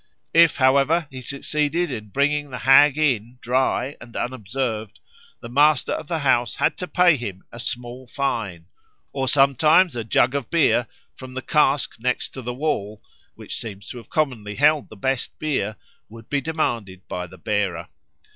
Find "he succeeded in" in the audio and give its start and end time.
1.11-2.07